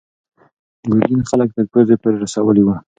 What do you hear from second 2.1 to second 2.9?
رسولي وو.